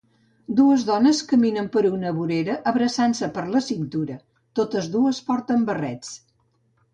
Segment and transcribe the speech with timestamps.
[0.59, 4.17] Dues dones que caminen per una vorera abraçant-se per la cintura,
[4.61, 6.13] totes dues porten barrets.